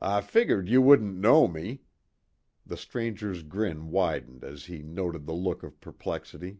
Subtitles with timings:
[0.00, 1.82] "I figured you wouldn't know me."
[2.66, 6.58] The stranger's grin widened as he noted the look of perplexity.